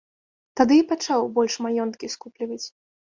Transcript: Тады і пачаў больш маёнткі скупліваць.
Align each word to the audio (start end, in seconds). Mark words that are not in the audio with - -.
Тады 0.61 0.77
і 0.79 0.85
пачаў 0.91 1.27
больш 1.35 1.57
маёнткі 1.65 2.09
скупліваць. 2.15 2.63